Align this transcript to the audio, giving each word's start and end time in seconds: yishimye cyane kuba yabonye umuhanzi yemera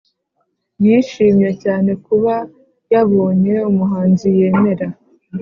yishimye 0.83 1.49
cyane 1.63 1.91
kuba 2.05 2.33
yabonye 2.93 3.55
umuhanzi 3.69 4.27
yemera 4.37 4.87